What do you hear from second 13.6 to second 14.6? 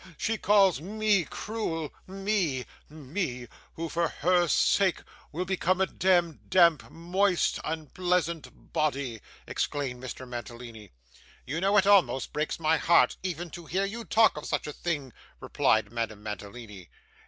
hear you talk of